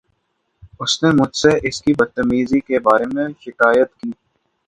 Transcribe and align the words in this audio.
اُس 0.79 0.93
نے 1.03 1.09
مجھ 1.11 1.35
سے 1.35 1.49
اس 1.67 1.81
کی 1.81 1.93
بد 1.93 2.09
تمیزی 2.15 2.59
کے 2.59 2.79
بارے 2.79 3.05
میں 3.13 3.27
شکایت 3.39 3.89
کی۔ 3.95 4.09